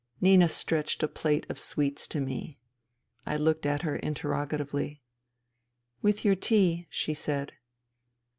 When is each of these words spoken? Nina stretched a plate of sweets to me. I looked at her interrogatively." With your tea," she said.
Nina 0.19 0.49
stretched 0.49 1.03
a 1.03 1.07
plate 1.07 1.45
of 1.47 1.59
sweets 1.59 2.07
to 2.07 2.19
me. 2.19 2.57
I 3.27 3.37
looked 3.37 3.67
at 3.67 3.83
her 3.83 3.97
interrogatively." 3.97 5.03
With 6.01 6.25
your 6.25 6.33
tea," 6.35 6.87
she 6.89 7.13
said. 7.13 7.53